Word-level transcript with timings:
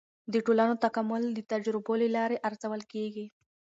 د 0.33 0.35
ټولنو 0.45 0.75
تکامل 0.85 1.23
د 1.33 1.39
تجربو 1.51 1.93
له 2.01 2.07
لارې 2.15 2.37
ارزول 2.49 2.81
کیږي. 2.93 3.25